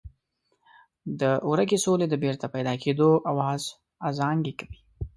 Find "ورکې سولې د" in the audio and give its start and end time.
1.49-2.15